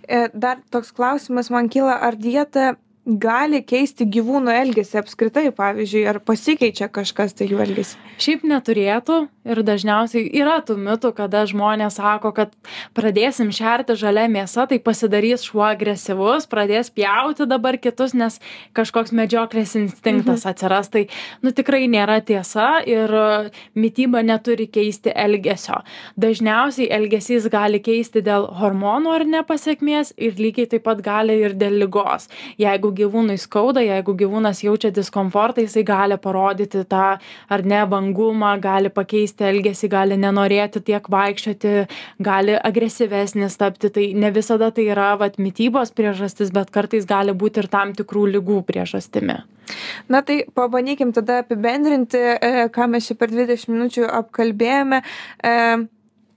E, 0.07 0.27
dar 0.33 0.59
toks 0.71 0.93
klausimas 0.95 1.49
man 1.53 1.69
kyla 1.71 1.97
ar 2.07 2.17
dieta 2.19 2.75
gali 3.05 3.61
keisti 3.65 4.07
gyvūnų 4.09 4.53
elgesį 4.63 5.01
apskritai 5.03 5.47
pavyzdžiui 5.55 6.05
ar 6.09 6.21
pasikeičia 6.25 6.89
kažkas 6.89 7.37
tai 7.37 7.49
jų 7.51 7.61
elgesy 7.65 7.99
šiaip 8.21 8.45
neturėtų 8.47 9.19
ir 9.45 9.61
dažniausiai 9.67 10.25
yra 10.39 10.57
tų 10.65 10.77
mitų 10.81 11.11
kada 11.17 11.43
žmonės 11.49 11.99
sako 11.99 12.31
kad 12.35 12.53
pradėsim 12.97 13.51
šerti 13.53 13.97
žalia 13.99 14.25
mėsa 14.31 14.65
tai 14.69 14.79
pasidarys 14.83 15.45
šuo 15.45 15.63
agresyvus 15.67 16.47
pradės 16.49 16.89
pjauti 16.95 17.47
dabar 17.49 17.77
kitus 17.81 18.15
nes 18.17 18.39
kažkoks 18.75 19.13
medžioklės 19.15 19.75
instinktas 19.79 20.43
mhm. 20.43 20.51
atsiras. 20.51 20.89
Tai 20.93 21.05
nu 21.43 21.53
tikrai 21.55 21.85
nėra 21.91 22.19
tiesa 22.25 22.81
ir 22.87 23.11
mityba 23.77 24.23
neturi 24.25 24.67
keisti 24.71 25.13
elgesio. 25.15 25.81
Dažniausiai 26.19 26.89
elgesys 26.95 27.49
gali 27.51 27.81
keisti 27.83 28.23
dėl 28.25 28.47
hormonų 28.59 29.13
ar 29.15 29.27
ne 29.29 29.43
pasekmės 29.47 30.13
ir 30.17 30.39
lygiai 30.39 30.69
taip 30.71 30.85
pat 30.87 31.03
gali 31.05 31.37
ir 31.45 31.55
dėl 31.57 31.79
ligos. 31.83 32.29
Jeigu 32.61 32.93
gyvūnui 32.97 33.37
skauda 33.41 33.83
jeigu 33.85 34.15
gyvūnas 34.21 34.63
jaučia 34.65 34.91
diskomfortą 34.95 35.65
jisai 35.65 35.85
gali 35.87 36.17
parodyti 36.21 36.83
tą 36.89 37.15
ar 37.49 37.65
ne 37.73 37.81
vangumą 37.91 38.55
gali 38.61 38.91
pakeisti 38.93 39.47
elgesį 39.49 39.91
gali 39.93 40.19
nenorėti 40.21 40.83
tiek 40.91 41.09
vaikščioti 41.17 41.73
gali 42.29 42.59
agresyvesnis 42.71 43.57
tapti 43.61 43.91
tai 43.97 44.11
ne 44.13 44.31
visada 44.35 44.71
tai 44.71 44.87
yra 44.95 45.13
vat 45.21 45.39
mitybos 45.41 45.93
priežastis 45.95 46.53
bet 46.55 46.71
kartais 46.71 47.05
gali 47.09 47.35
būti 47.35 47.63
ir 47.63 47.71
tam 47.71 47.93
tikrų 47.97 48.29
ligų 48.37 48.63
priežastimi 48.69 49.43
Na 50.07 50.21
tai 50.21 50.43
pabandykim 50.53 51.13
tada 51.13 51.39
apibendrinti, 51.41 52.17
e, 52.17 52.67
ką 52.69 52.87
mes 52.91 53.07
čia 53.09 53.17
per 53.17 53.31
20 53.33 53.71
minučių 53.71 54.05
apkalbėjome. 54.21 55.01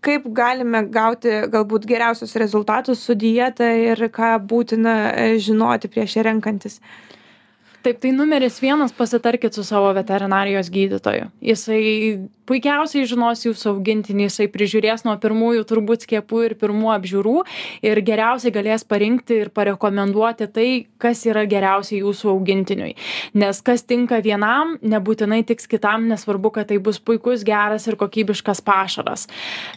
Kaip 0.09 0.25
galime 0.33 0.81
gauti 0.89 1.29
galbūt 1.53 1.85
geriausius 1.89 2.31
rezultatus 2.41 3.03
su 3.05 3.13
dieta 3.13 3.67
ir 3.77 4.01
ką 4.09 4.31
būtina 4.49 4.95
e, 5.11 5.27
žinoti 5.37 5.91
prieš 5.93 6.15
ją 6.17 6.23
renkantis 6.31 6.79
taip 7.83 8.01
tai 8.03 8.13
numeris 8.13 8.59
vienas 8.63 8.93
pasitarkit 8.93 9.55
su 9.55 9.65
savo 9.65 9.93
veterinarijos 9.97 10.71
gydytoju. 10.71 11.31
Jisai 11.41 12.29
puikiausiai 12.49 13.07
žinos 13.09 13.45
jūsų 13.45 13.73
augintinį 13.75 14.27
jisai 14.27 14.49
prižiūrės 14.53 15.05
nuo 15.07 15.15
pirmųjų 15.21 15.65
turbūt 15.69 16.07
skiepų 16.07 16.43
ir 16.47 16.55
pirmų 16.61 16.93
apžiūrų 16.97 17.35
ir 17.87 18.01
geriausiai 18.05 18.53
galės 18.55 18.87
parinkti 18.89 19.43
ir 19.43 19.51
parekomenduoti 19.55 20.49
tai 20.55 20.69
kas 21.03 21.25
yra 21.29 21.45
geriausia 21.49 21.99
jūsų 22.01 22.33
augintiniui. 22.33 22.95
Nes 23.39 23.61
kas 23.65 23.85
tinka 23.85 24.23
vienam 24.25 24.77
nebūtinai 24.81 25.43
tiks 25.49 25.69
kitam 25.71 26.09
nesvarbu 26.09 26.55
kad 26.57 26.71
tai 26.73 26.81
bus 26.83 27.01
puikus 27.01 27.45
geras 27.47 27.87
ir 27.91 27.99
kokybiškas 28.01 28.63
pašaras. 28.65 29.29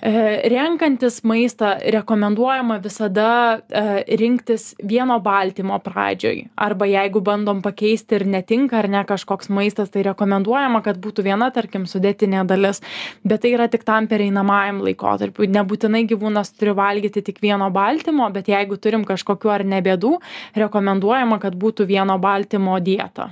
E, 0.01 0.13
renkantis 0.51 1.21
maistą 1.27 1.75
rekomenduojama 1.97 2.79
visada 2.83 3.31
e, 3.59 3.83
rinktis 4.21 4.71
vieno 4.79 5.19
baltymo 5.23 5.77
pradžioj. 5.83 6.45
Arba 6.55 6.87
jeigu 6.89 7.21
bandom 7.25 7.61
pakeisti 7.65 7.90
ir 8.15 8.25
netinka 8.27 8.79
ar 8.79 8.87
ne 8.91 9.01
kažkoks 9.07 9.51
maistas 9.53 9.91
tai 9.93 10.05
rekomenduojama 10.07 10.81
kad 10.85 10.99
būtų 11.03 11.25
viena 11.27 11.49
tarkim 11.51 11.87
sudėtinė 11.89 12.45
dalis 12.47 12.81
bet 13.23 13.43
tai 13.43 13.53
yra 13.57 13.67
tik 13.71 13.83
tam 13.87 14.07
pereinamajam 14.11 14.81
laikotarpiui. 14.85 15.49
Nebūtinai 15.51 16.05
gyvūnas 16.09 16.53
turi 16.55 16.75
valgyti 16.77 17.25
tik 17.27 17.43
vieno 17.43 17.69
baltymo 17.73 18.29
bet 18.31 18.49
jeigu 18.51 18.79
turim 18.79 19.05
kažkokių 19.07 19.53
ar 19.57 19.67
ne 19.67 19.83
bėdų 19.83 20.15
rekomenduojama 20.63 21.41
kad 21.43 21.59
būtų 21.59 21.89
vieno 21.91 22.17
baltymo 22.21 22.79
dieta 22.79 23.31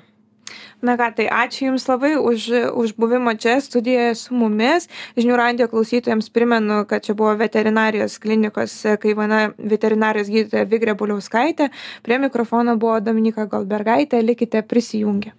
na 0.81 0.95
ką 0.99 1.11
tai 1.17 1.27
ačiū 1.27 1.69
jums 1.69 1.87
labai 1.89 2.15
už 2.17 2.49
už 2.83 2.95
buvimą 2.97 3.35
čia 3.37 3.59
studijoje 3.61 4.15
su 4.15 4.35
mumis. 4.35 4.89
Žinių 5.17 5.37
radijo 5.37 5.67
klausytojams 5.67 6.29
primenu 6.29 6.85
kad 6.89 7.03
čia 7.05 7.13
buvo 7.13 7.35
veterinarijos 7.35 8.17
klinikos 8.19 8.79
kaivana 9.01 9.51
veterinarijos 9.57 10.31
gydytoja 10.31 10.65
vigrė 10.65 10.95
buliauskaitė. 10.95 11.69
Prie 12.03 12.17
mikrofono 12.17 12.77
buvo 12.77 12.99
dominyka 12.99 13.45
goldbergaitė. 13.45 14.23
Likite 14.23 14.61
prisijungę. 14.63 15.33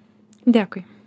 Dėkui 0.46 0.99